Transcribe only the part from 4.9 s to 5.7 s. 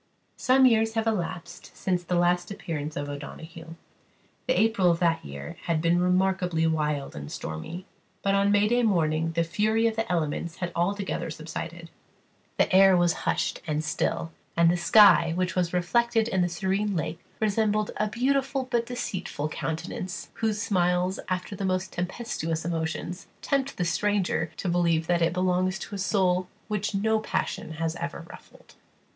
that year